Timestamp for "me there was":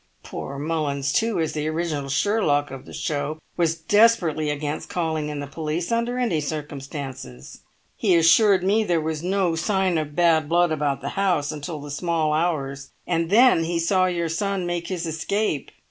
8.63-9.21